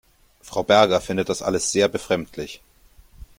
[0.41, 2.63] Frau Berger findet das alles sehr befremdlich.